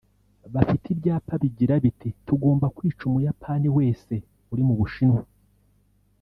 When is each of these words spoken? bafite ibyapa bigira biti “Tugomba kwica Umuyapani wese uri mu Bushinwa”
bafite 0.53 0.85
ibyapa 0.95 1.33
bigira 1.41 1.75
biti 1.83 2.09
“Tugomba 2.25 2.65
kwica 2.75 3.03
Umuyapani 3.09 3.67
wese 3.77 4.13
uri 4.51 4.63
mu 4.67 4.73
Bushinwa” 4.79 5.21